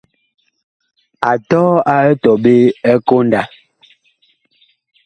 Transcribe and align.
A 1.29 1.31
tɔɔ 1.49 1.71
a 1.93 1.95
etɔɓe 2.11 2.53
ɛ 2.89 2.93
konda. 3.07 3.41